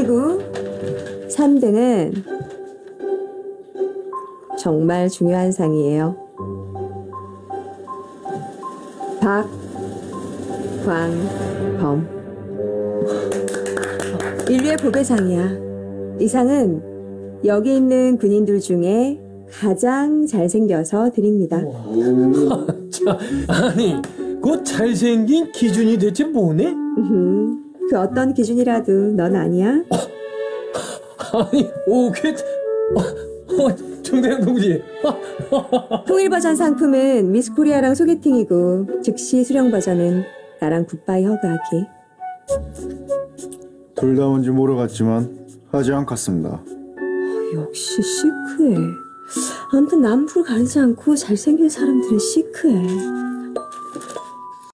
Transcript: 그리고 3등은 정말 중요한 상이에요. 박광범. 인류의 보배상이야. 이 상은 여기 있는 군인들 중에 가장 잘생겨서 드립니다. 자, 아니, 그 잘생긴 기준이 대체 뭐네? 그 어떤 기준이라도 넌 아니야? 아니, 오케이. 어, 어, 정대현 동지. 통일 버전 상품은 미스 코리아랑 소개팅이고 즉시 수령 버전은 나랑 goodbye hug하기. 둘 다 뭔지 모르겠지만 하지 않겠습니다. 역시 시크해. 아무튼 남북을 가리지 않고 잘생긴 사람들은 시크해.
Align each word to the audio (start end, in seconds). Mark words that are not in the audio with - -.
그리고 0.00 0.38
3등은 1.28 2.24
정말 4.58 5.10
중요한 5.10 5.52
상이에요. 5.52 6.16
박광범. 10.80 12.08
인류의 14.48 14.78
보배상이야. 14.78 16.16
이 16.18 16.26
상은 16.26 16.82
여기 17.44 17.76
있는 17.76 18.16
군인들 18.16 18.60
중에 18.60 19.20
가장 19.50 20.24
잘생겨서 20.24 21.10
드립니다. 21.10 21.60
자, 22.88 23.18
아니, 23.48 24.00
그 24.42 24.64
잘생긴 24.64 25.52
기준이 25.52 25.98
대체 25.98 26.24
뭐네? 26.24 26.74
그 27.90 27.98
어떤 27.98 28.32
기준이라도 28.32 28.92
넌 29.16 29.34
아니야? 29.34 29.82
아니, 31.32 31.68
오케이. 31.88 32.32
어, 32.94 33.00
어, 33.64 34.02
정대현 34.04 34.44
동지. 34.44 34.80
통일 36.06 36.30
버전 36.30 36.54
상품은 36.54 37.32
미스 37.32 37.52
코리아랑 37.52 37.96
소개팅이고 37.96 39.02
즉시 39.02 39.42
수령 39.42 39.72
버전은 39.72 40.22
나랑 40.60 40.86
goodbye 40.86 41.24
hug하기. 41.24 41.84
둘 43.96 44.16
다 44.16 44.26
뭔지 44.26 44.50
모르겠지만 44.50 45.48
하지 45.72 45.92
않겠습니다. 45.92 46.62
역시 47.54 48.00
시크해. 48.02 48.76
아무튼 49.72 50.00
남북을 50.02 50.44
가리지 50.44 50.78
않고 50.78 51.16
잘생긴 51.16 51.68
사람들은 51.68 52.18
시크해. 52.20 52.86